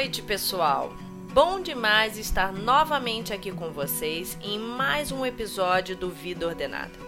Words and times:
noite, 0.00 0.22
pessoal! 0.22 0.94
Bom 1.34 1.60
demais 1.60 2.16
estar 2.16 2.54
novamente 2.54 3.34
aqui 3.34 3.52
com 3.52 3.70
vocês 3.70 4.34
em 4.40 4.58
mais 4.58 5.12
um 5.12 5.26
episódio 5.26 5.94
do 5.94 6.08
Vida 6.08 6.46
Ordenada. 6.46 6.98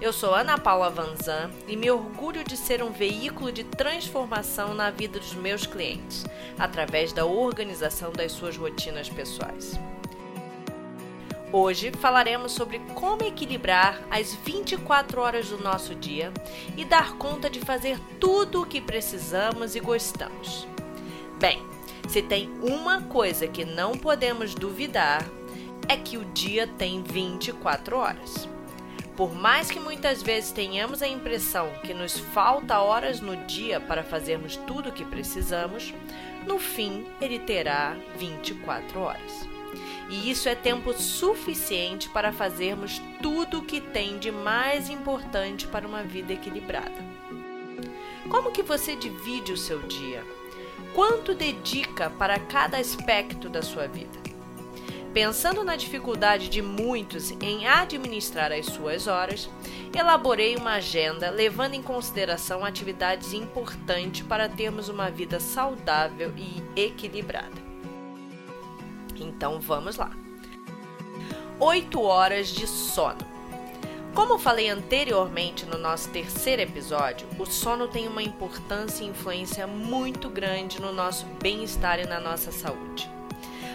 Eu 0.00 0.12
sou 0.12 0.34
Ana 0.34 0.58
Paula 0.58 0.90
Vanzan 0.90 1.48
e 1.68 1.76
me 1.76 1.88
orgulho 1.92 2.42
de 2.42 2.56
ser 2.56 2.82
um 2.82 2.90
veículo 2.90 3.52
de 3.52 3.62
transformação 3.62 4.74
na 4.74 4.90
vida 4.90 5.20
dos 5.20 5.34
meus 5.34 5.64
clientes, 5.64 6.24
através 6.58 7.12
da 7.12 7.24
organização 7.24 8.10
das 8.10 8.32
suas 8.32 8.56
rotinas 8.56 9.08
pessoais. 9.08 9.78
Hoje 11.56 11.92
falaremos 12.00 12.50
sobre 12.50 12.80
como 12.96 13.22
equilibrar 13.22 14.02
as 14.10 14.34
24 14.34 15.20
horas 15.20 15.50
do 15.50 15.62
nosso 15.62 15.94
dia 15.94 16.32
e 16.76 16.84
dar 16.84 17.12
conta 17.12 17.48
de 17.48 17.60
fazer 17.60 17.96
tudo 18.18 18.62
o 18.62 18.66
que 18.66 18.80
precisamos 18.80 19.76
e 19.76 19.78
gostamos. 19.78 20.66
Bem, 21.38 21.64
se 22.08 22.20
tem 22.22 22.50
uma 22.60 23.02
coisa 23.02 23.46
que 23.46 23.64
não 23.64 23.92
podemos 23.92 24.52
duvidar, 24.52 25.24
é 25.88 25.96
que 25.96 26.18
o 26.18 26.24
dia 26.24 26.66
tem 26.66 27.04
24 27.04 27.98
horas. 27.98 28.48
Por 29.16 29.32
mais 29.32 29.70
que 29.70 29.78
muitas 29.78 30.24
vezes 30.24 30.50
tenhamos 30.50 31.02
a 31.02 31.06
impressão 31.06 31.70
que 31.84 31.94
nos 31.94 32.18
falta 32.18 32.80
horas 32.80 33.20
no 33.20 33.36
dia 33.46 33.78
para 33.78 34.02
fazermos 34.02 34.56
tudo 34.56 34.88
o 34.88 34.92
que 34.92 35.04
precisamos, 35.04 35.94
no 36.48 36.58
fim 36.58 37.06
ele 37.20 37.38
terá 37.38 37.96
24 38.18 38.98
horas 38.98 39.53
e 40.08 40.30
isso 40.30 40.48
é 40.48 40.54
tempo 40.54 40.92
suficiente 40.92 42.08
para 42.08 42.32
fazermos 42.32 43.00
tudo 43.22 43.58
o 43.58 43.64
que 43.64 43.80
tem 43.80 44.18
de 44.18 44.30
mais 44.30 44.90
importante 44.90 45.66
para 45.66 45.86
uma 45.86 46.02
vida 46.02 46.32
equilibrada. 46.32 47.04
Como 48.28 48.52
que 48.52 48.62
você 48.62 48.96
divide 48.96 49.52
o 49.52 49.56
seu 49.56 49.80
dia? 49.80 50.24
Quanto 50.94 51.34
dedica 51.34 52.10
para 52.10 52.38
cada 52.38 52.78
aspecto 52.78 53.48
da 53.48 53.62
sua 53.62 53.86
vida? 53.86 54.24
Pensando 55.12 55.62
na 55.62 55.76
dificuldade 55.76 56.48
de 56.48 56.60
muitos 56.60 57.30
em 57.40 57.68
administrar 57.68 58.50
as 58.50 58.66
suas 58.66 59.06
horas, 59.06 59.48
elaborei 59.96 60.56
uma 60.56 60.72
agenda 60.72 61.30
levando 61.30 61.74
em 61.74 61.82
consideração 61.82 62.64
atividades 62.64 63.32
importantes 63.32 64.26
para 64.26 64.48
termos 64.48 64.88
uma 64.88 65.10
vida 65.10 65.38
saudável 65.38 66.32
e 66.36 66.60
equilibrada. 66.80 67.63
Então 69.22 69.60
vamos 69.60 69.96
lá. 69.96 70.10
8 71.60 72.02
horas 72.02 72.48
de 72.48 72.66
sono. 72.66 73.34
Como 74.14 74.38
falei 74.38 74.68
anteriormente 74.68 75.66
no 75.66 75.76
nosso 75.76 76.08
terceiro 76.10 76.62
episódio, 76.62 77.26
o 77.36 77.44
sono 77.44 77.88
tem 77.88 78.06
uma 78.06 78.22
importância 78.22 79.02
e 79.02 79.08
influência 79.08 79.66
muito 79.66 80.28
grande 80.28 80.80
no 80.80 80.92
nosso 80.92 81.26
bem-estar 81.42 81.98
e 81.98 82.06
na 82.06 82.20
nossa 82.20 82.52
saúde. 82.52 83.10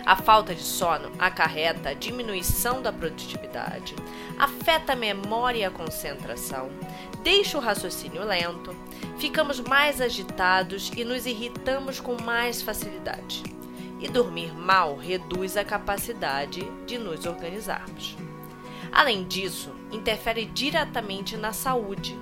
A 0.06 0.16
falta 0.16 0.56
de 0.56 0.62
sono 0.62 1.12
acarreta 1.20 1.90
a 1.90 1.94
diminuição 1.94 2.82
da 2.82 2.92
produtividade, 2.92 3.96
afeta 4.38 4.94
a 4.94 4.96
memória 4.96 5.60
e 5.60 5.66
a 5.66 5.70
concentração, 5.70 6.70
deixa 7.22 7.58
o 7.58 7.62
raciocínio 7.62 8.24
lento, 8.24 8.74
ficamos 9.18 9.60
mais 9.60 10.00
agitados 10.00 10.90
e 10.96 11.04
nos 11.04 11.26
irritamos 11.26 12.00
com 12.00 12.16
mais 12.24 12.62
facilidade 12.62 13.59
e 14.00 14.08
dormir 14.08 14.54
mal 14.54 14.96
reduz 14.96 15.58
a 15.58 15.64
capacidade 15.64 16.64
de 16.86 16.98
nos 16.98 17.26
organizarmos. 17.26 18.16
Além 18.92 19.24
disso, 19.26 19.72
interfere 19.92 20.46
diretamente 20.46 21.38
na 21.38 21.54
saúde, 21.54 22.18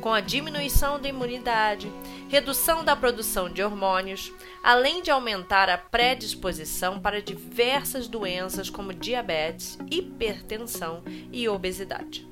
com 0.00 0.12
a 0.12 0.20
diminuição 0.20 1.00
da 1.00 1.08
imunidade, 1.08 1.90
redução 2.28 2.84
da 2.84 2.94
produção 2.94 3.48
de 3.48 3.62
hormônios, 3.62 4.32
além 4.62 5.02
de 5.02 5.10
aumentar 5.10 5.68
a 5.68 5.78
predisposição 5.78 7.00
para 7.00 7.22
diversas 7.22 8.08
doenças 8.08 8.68
como 8.68 8.92
diabetes, 8.92 9.78
hipertensão 9.90 11.02
e 11.32 11.48
obesidade. 11.48 12.26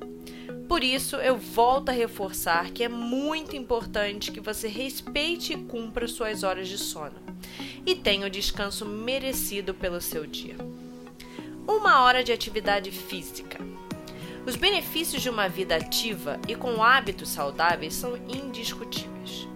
Por 0.67 0.83
isso, 0.83 1.17
eu 1.17 1.37
volto 1.37 1.89
a 1.89 1.93
reforçar 1.93 2.71
que 2.71 2.83
é 2.83 2.87
muito 2.87 3.57
importante 3.57 4.31
que 4.31 4.39
você 4.39 4.69
respeite 4.69 5.53
e 5.53 5.57
cumpra 5.57 6.07
suas 6.07 6.43
horas 6.43 6.69
de 6.69 6.77
sono 6.77 7.31
e 7.85 7.95
tenha 7.95 8.27
o 8.27 8.29
descanso 8.29 8.85
merecido 8.85 9.73
pelo 9.73 9.99
seu 10.01 10.25
dia. 10.25 10.55
Uma 11.67 12.01
hora 12.01 12.23
de 12.23 12.31
atividade 12.31 12.91
física. 12.91 13.59
Os 14.45 14.55
benefícios 14.55 15.21
de 15.21 15.29
uma 15.29 15.47
vida 15.47 15.75
ativa 15.75 16.39
e 16.47 16.55
com 16.55 16.83
hábitos 16.83 17.29
saudáveis 17.29 17.93
são 17.93 18.17
indiscutíveis. 18.27 19.47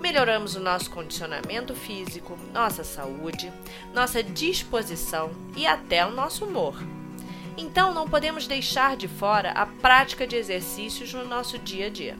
Melhoramos 0.00 0.54
o 0.54 0.60
nosso 0.60 0.90
condicionamento 0.90 1.74
físico, 1.74 2.38
nossa 2.52 2.84
saúde, 2.84 3.50
nossa 3.94 4.22
disposição 4.22 5.30
e 5.56 5.66
até 5.66 6.04
o 6.04 6.10
nosso 6.10 6.44
humor. 6.44 6.76
Então 7.56 7.94
não 7.94 8.06
podemos 8.06 8.46
deixar 8.46 8.96
de 8.96 9.08
fora 9.08 9.52
a 9.52 9.64
prática 9.64 10.26
de 10.26 10.36
exercícios 10.36 11.14
no 11.14 11.24
nosso 11.24 11.58
dia 11.58 11.86
a 11.86 11.90
dia. 11.90 12.16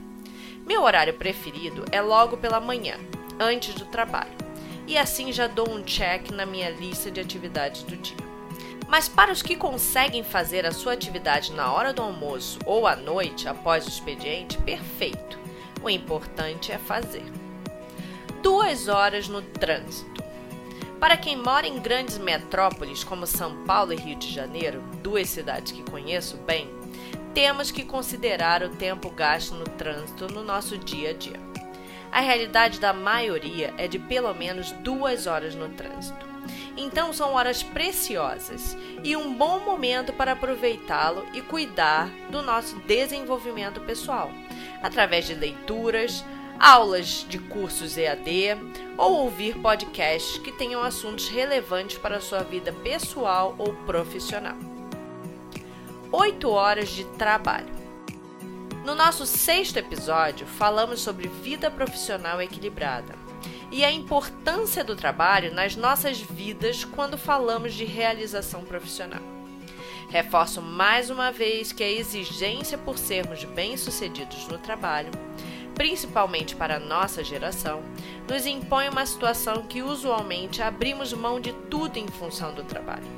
Meu 0.67 0.83
horário 0.83 1.15
preferido 1.15 1.85
é 1.93 2.01
logo 2.01 2.39
pela 2.39 2.59
manhã, 2.59 2.97
antes 3.39 3.75
do 3.75 3.85
trabalho, 3.85 4.33
e 4.87 4.97
assim 4.97 5.33
já 5.33 5.47
dou 5.47 5.69
um 5.69 5.83
check 5.83 6.31
na 6.31 6.47
minha 6.47 6.71
lista 6.71 7.11
de 7.11 7.21
atividades 7.21 7.83
do 7.83 7.97
dia. 7.97 8.17
Mas 8.89 9.09
para 9.09 9.33
os 9.33 9.43
que 9.43 9.57
conseguem 9.57 10.23
fazer 10.23 10.65
a 10.65 10.73
sua 10.73 10.93
atividade 10.93 11.53
na 11.53 11.73
hora 11.73 11.93
do 11.93 12.03
almoço 12.03 12.59
ou 12.65 12.87
à 12.87 12.95
noite 12.95 13.49
após 13.49 13.85
o 13.85 13.89
expediente, 13.89 14.59
perfeito. 14.59 15.39
O 15.83 15.91
importante 15.91 16.71
é 16.71 16.79
fazer. 16.79 17.25
Duas 18.43 18.87
horas 18.87 19.29
no 19.29 19.43
trânsito. 19.43 20.25
Para 21.01 21.17
quem 21.17 21.37
mora 21.37 21.67
em 21.67 21.79
grandes 21.79 22.17
metrópoles 22.17 23.05
como 23.05 23.27
São 23.27 23.65
Paulo 23.65 23.93
e 23.93 23.97
Rio 23.97 24.17
de 24.17 24.33
Janeiro, 24.33 24.83
duas 25.03 25.29
cidades 25.29 25.73
que 25.73 25.91
conheço 25.91 26.37
bem, 26.39 26.71
temos 27.35 27.71
que 27.71 27.85
considerar 27.85 28.63
o 28.63 28.71
tempo 28.71 29.11
gasto 29.11 29.55
no 29.55 29.65
trânsito 29.65 30.33
no 30.33 30.43
nosso 30.43 30.79
dia 30.79 31.11
a 31.11 31.13
dia. 31.13 31.46
A 32.13 32.21
realidade 32.21 32.81
da 32.81 32.93
maioria 32.93 33.75
é 33.77 33.87
de 33.87 33.99
pelo 33.99 34.33
menos 34.35 34.73
duas 34.73 35.27
horas 35.27 35.55
no 35.55 35.69
trânsito. 35.71 36.27
Então 36.77 37.13
são 37.13 37.33
horas 37.33 37.63
preciosas 37.63 38.77
e 39.03 39.17
um 39.17 39.35
bom 39.35 39.61
momento 39.61 40.13
para 40.13 40.33
aproveitá-lo 40.33 41.27
e 41.33 41.41
cuidar 41.41 42.09
do 42.31 42.43
nosso 42.43 42.77
desenvolvimento 42.81 43.81
pessoal, 43.81 44.31
através 44.83 45.27
de 45.27 45.35
leituras, 45.35 46.25
aulas 46.59 47.27
de 47.29 47.39
cursos 47.39 47.97
EAD 47.97 48.57
ou 48.97 49.25
ouvir 49.25 49.57
podcasts 49.59 50.39
que 50.39 50.53
tenham 50.53 50.83
assuntos 50.83 51.29
relevantes 51.29 51.99
para 51.99 52.17
a 52.17 52.21
sua 52.21 52.41
vida 52.41 52.73
pessoal 52.73 53.55
ou 53.59 53.75
profissional. 53.85 54.57
8 56.13 56.49
horas 56.49 56.89
de 56.91 57.05
trabalho. 57.17 57.76
No 58.87 58.95
nosso 58.95 59.27
sexto 59.27 59.79
episódio, 59.79 60.47
falamos 60.47 61.01
sobre 61.01 61.27
vida 61.27 61.69
profissional 61.69 62.41
equilibrada 62.41 63.17
e 63.69 63.85
a 63.85 63.91
importância 63.91 64.85
do 64.85 64.95
trabalho 64.95 65.53
nas 65.53 65.75
nossas 65.75 66.21
vidas 66.21 66.85
quando 66.85 67.19
falamos 67.19 67.75
de 67.75 67.85
realização 67.85 68.65
profissional. 68.65 69.21
Reforço 70.09 70.63
mais 70.63 71.11
uma 71.11 71.33
vez 71.33 71.73
que 71.73 71.83
a 71.83 71.91
exigência 71.91 72.79
por 72.79 72.97
sermos 72.97 73.43
bem-sucedidos 73.43 74.47
no 74.47 74.57
trabalho 74.57 75.11
principalmente 75.75 76.57
para 76.57 76.77
a 76.77 76.81
nossa 76.81 77.23
geração, 77.23 77.83
nos 78.27 78.47
impõe 78.47 78.89
uma 78.89 79.05
situação 79.05 79.63
que 79.65 79.83
usualmente 79.83 80.63
abrimos 80.63 81.13
mão 81.13 81.39
de 81.39 81.53
tudo 81.53 81.99
em 81.99 82.09
função 82.09 82.55
do 82.55 82.65
trabalho. 82.65 83.16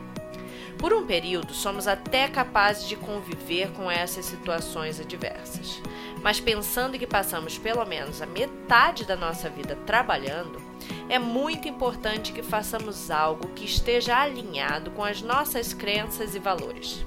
Por 0.78 0.92
um 0.92 1.04
período, 1.04 1.52
somos 1.52 1.88
até 1.88 2.28
capazes 2.28 2.88
de 2.88 2.94
conviver 2.94 3.72
com 3.72 3.90
essas 3.90 4.24
situações 4.24 5.00
adversas, 5.00 5.82
mas 6.22 6.38
pensando 6.38 6.96
que 6.96 7.06
passamos 7.06 7.58
pelo 7.58 7.84
menos 7.84 8.22
a 8.22 8.26
metade 8.26 9.04
da 9.04 9.16
nossa 9.16 9.50
vida 9.50 9.74
trabalhando, 9.84 10.62
é 11.08 11.18
muito 11.18 11.66
importante 11.66 12.32
que 12.32 12.44
façamos 12.44 13.10
algo 13.10 13.48
que 13.48 13.64
esteja 13.64 14.16
alinhado 14.18 14.92
com 14.92 15.02
as 15.02 15.20
nossas 15.20 15.74
crenças 15.74 16.36
e 16.36 16.38
valores. 16.38 17.04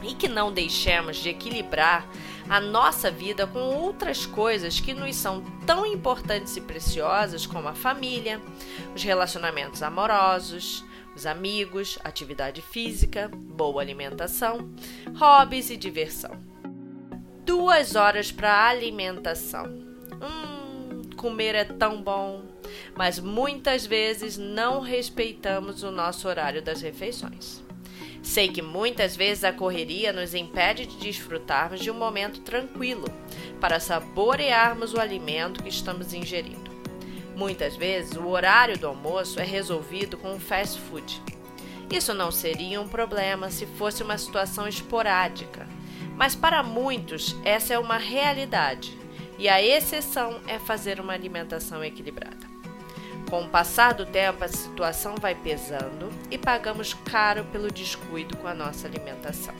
E 0.00 0.14
que 0.14 0.28
não 0.28 0.52
deixemos 0.52 1.16
de 1.16 1.28
equilibrar 1.28 2.06
a 2.48 2.60
nossa 2.60 3.10
vida 3.10 3.48
com 3.48 3.58
outras 3.58 4.26
coisas 4.26 4.78
que 4.78 4.94
nos 4.94 5.16
são 5.16 5.42
tão 5.66 5.84
importantes 5.84 6.56
e 6.56 6.60
preciosas 6.60 7.46
como 7.46 7.66
a 7.66 7.74
família, 7.74 8.40
os 8.94 9.02
relacionamentos 9.02 9.82
amorosos, 9.82 10.84
os 11.18 11.26
amigos, 11.26 11.98
atividade 12.04 12.62
física, 12.62 13.28
boa 13.28 13.82
alimentação, 13.82 14.70
hobbies 15.16 15.68
e 15.68 15.76
diversão. 15.76 16.30
Duas 17.44 17.96
horas 17.96 18.30
para 18.30 18.68
alimentação. 18.68 19.66
Hum, 19.66 21.10
comer 21.16 21.56
é 21.56 21.64
tão 21.64 22.00
bom, 22.00 22.44
mas 22.96 23.18
muitas 23.18 23.84
vezes 23.84 24.38
não 24.38 24.80
respeitamos 24.80 25.82
o 25.82 25.90
nosso 25.90 26.28
horário 26.28 26.62
das 26.62 26.82
refeições. 26.82 27.64
Sei 28.22 28.46
que 28.46 28.62
muitas 28.62 29.16
vezes 29.16 29.42
a 29.42 29.52
correria 29.52 30.12
nos 30.12 30.34
impede 30.34 30.86
de 30.86 30.98
desfrutarmos 30.98 31.80
de 31.80 31.90
um 31.90 31.94
momento 31.94 32.42
tranquilo 32.42 33.06
para 33.60 33.80
saborearmos 33.80 34.94
o 34.94 35.00
alimento 35.00 35.64
que 35.64 35.68
estamos 35.68 36.14
ingerindo. 36.14 36.67
Muitas 37.38 37.76
vezes, 37.76 38.16
o 38.16 38.26
horário 38.26 38.76
do 38.76 38.88
almoço 38.88 39.38
é 39.38 39.44
resolvido 39.44 40.18
com 40.18 40.32
um 40.32 40.40
fast 40.40 40.80
food. 40.80 41.22
Isso 41.88 42.12
não 42.12 42.32
seria 42.32 42.80
um 42.80 42.88
problema 42.88 43.48
se 43.48 43.64
fosse 43.64 44.02
uma 44.02 44.18
situação 44.18 44.66
esporádica, 44.66 45.64
mas 46.16 46.34
para 46.34 46.64
muitos 46.64 47.36
essa 47.44 47.72
é 47.72 47.78
uma 47.78 47.96
realidade 47.96 48.98
e 49.38 49.48
a 49.48 49.62
exceção 49.62 50.40
é 50.48 50.58
fazer 50.58 50.98
uma 50.98 51.12
alimentação 51.12 51.84
equilibrada. 51.84 52.48
Com 53.30 53.42
o 53.42 53.48
passar 53.48 53.94
do 53.94 54.04
tempo, 54.04 54.42
a 54.42 54.48
situação 54.48 55.14
vai 55.14 55.36
pesando 55.36 56.10
e 56.32 56.36
pagamos 56.36 56.92
caro 56.92 57.44
pelo 57.52 57.70
descuido 57.70 58.36
com 58.38 58.48
a 58.48 58.54
nossa 58.54 58.88
alimentação. 58.88 59.54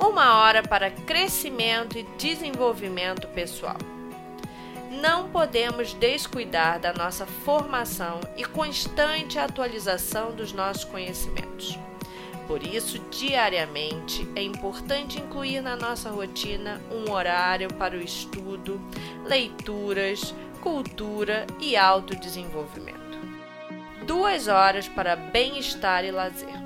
Uma 0.00 0.38
hora 0.38 0.62
para 0.62 0.88
crescimento 0.88 1.98
e 1.98 2.04
desenvolvimento 2.16 3.26
pessoal. 3.26 3.76
Não 5.00 5.28
podemos 5.28 5.92
descuidar 5.94 6.78
da 6.78 6.92
nossa 6.92 7.26
formação 7.26 8.20
e 8.36 8.44
constante 8.44 9.38
atualização 9.38 10.32
dos 10.32 10.52
nossos 10.52 10.84
conhecimentos. 10.84 11.78
Por 12.46 12.62
isso, 12.62 12.98
diariamente 13.10 14.28
é 14.36 14.42
importante 14.42 15.18
incluir 15.18 15.62
na 15.62 15.76
nossa 15.76 16.10
rotina 16.10 16.80
um 16.90 17.10
horário 17.10 17.72
para 17.74 17.96
o 17.96 18.02
estudo, 18.02 18.80
leituras, 19.24 20.34
cultura 20.60 21.46
e 21.58 21.76
autodesenvolvimento. 21.76 23.18
Duas 24.06 24.48
horas 24.48 24.86
para 24.86 25.16
bem-estar 25.16 26.04
e 26.04 26.10
lazer. 26.10 26.63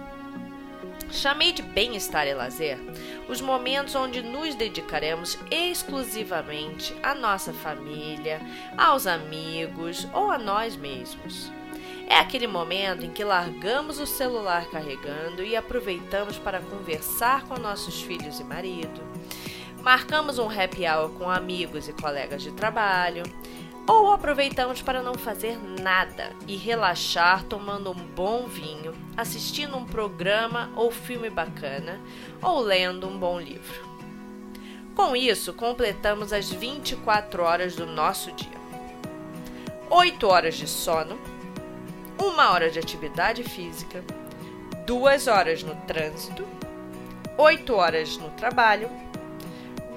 Chamei 1.11 1.53
de 1.53 1.63
bem-estar 1.63 2.27
e 2.27 2.35
lazer 2.35 2.79
os 3.29 3.41
momentos 3.41 3.95
onde 3.95 4.23
nos 4.23 4.55
dedicaremos 4.55 5.39
exclusivamente 5.51 6.95
à 7.03 7.15
nossa 7.15 7.53
família, 7.53 8.41
aos 8.77 9.07
amigos 9.07 10.07
ou 10.13 10.31
a 10.31 10.39
nós 10.39 10.77
mesmos. 10.77 11.51
É 12.07 12.17
aquele 12.17 12.47
momento 12.47 13.05
em 13.05 13.11
que 13.11 13.23
largamos 13.23 13.99
o 13.99 14.07
celular 14.07 14.71
carregando 14.71 15.43
e 15.43 15.55
aproveitamos 15.55 16.39
para 16.39 16.61
conversar 16.61 17.45
com 17.45 17.59
nossos 17.59 18.01
filhos 18.01 18.41
e 18.41 18.45
marido. 18.45 19.03
Marcamos 19.83 20.39
um 20.39 20.49
happy 20.49 20.87
hour 20.87 21.11
com 21.11 21.31
amigos 21.31 21.89
e 21.89 21.93
colegas 21.93 22.43
de 22.43 22.53
trabalho. 22.53 23.23
Ou 23.87 24.13
aproveitamos 24.13 24.83
para 24.83 25.03
não 25.03 25.15
fazer 25.15 25.59
nada 25.81 26.33
e 26.47 26.57
relaxar 26.57 27.45
tomando 27.45 27.91
um 27.91 27.95
bom 27.95 28.47
vinho, 28.47 28.95
assistindo 29.17 29.77
um 29.77 29.87
programa 29.87 30.71
ou 30.77 30.91
filme 30.91 31.31
bacana 31.31 31.99
ou 32.43 32.61
lendo 32.61 33.09
um 33.09 33.19
bom 33.19 33.41
livro. 33.41 33.89
Com 34.95 35.17
isso, 35.17 35.55
completamos 35.55 36.33
as 36.33 36.51
24 36.51 37.43
horas 37.43 37.77
do 37.77 37.87
nosso 37.87 38.31
dia. 38.33 38.59
8 39.89 40.27
horas 40.27 40.57
de 40.57 40.67
sono, 40.67 41.19
uma 42.19 42.51
hora 42.51 42.71
de 42.71 42.79
atividade 42.79 43.43
física, 43.43 44.05
duas 44.85 45.29
horas 45.29 45.63
no 45.63 45.75
trânsito, 45.87 46.45
oito 47.39 47.75
horas 47.75 48.17
no 48.17 48.31
trabalho, 48.31 48.91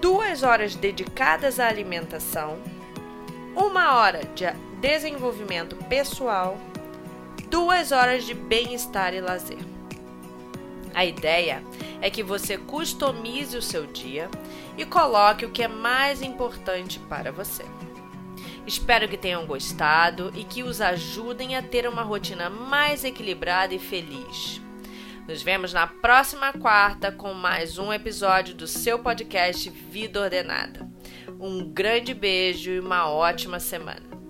duas 0.01 0.41
horas 0.41 0.75
dedicadas 0.75 1.59
à 1.59 1.67
alimentação, 1.67 2.57
uma 3.55 3.99
hora 3.99 4.25
de 4.33 4.45
desenvolvimento 4.81 5.75
pessoal, 5.85 6.57
duas 7.49 7.91
horas 7.91 8.23
de 8.23 8.33
bem-estar 8.33 9.13
e 9.13 9.21
lazer. 9.21 9.59
A 10.91 11.05
ideia 11.05 11.63
é 12.01 12.09
que 12.09 12.23
você 12.23 12.57
customize 12.57 13.55
o 13.55 13.61
seu 13.61 13.85
dia 13.85 14.27
e 14.75 14.83
coloque 14.85 15.45
o 15.45 15.51
que 15.51 15.61
é 15.61 15.67
mais 15.67 16.23
importante 16.23 16.99
para 17.01 17.31
você. 17.31 17.63
Espero 18.65 19.07
que 19.07 19.17
tenham 19.17 19.45
gostado 19.45 20.31
e 20.35 20.43
que 20.43 20.63
os 20.63 20.81
ajudem 20.81 21.55
a 21.55 21.61
ter 21.61 21.87
uma 21.87 22.01
rotina 22.01 22.49
mais 22.49 23.03
equilibrada 23.03 23.75
e 23.75 23.79
feliz. 23.79 24.61
Nos 25.27 25.41
vemos 25.41 25.71
na 25.71 25.87
próxima 25.87 26.51
quarta 26.51 27.11
com 27.11 27.33
mais 27.33 27.77
um 27.77 27.93
episódio 27.93 28.55
do 28.55 28.67
seu 28.67 28.99
podcast 28.99 29.69
Vida 29.69 30.19
Ordenada. 30.21 30.89
Um 31.39 31.71
grande 31.71 32.13
beijo 32.13 32.71
e 32.71 32.79
uma 32.79 33.09
ótima 33.09 33.59
semana. 33.59 34.20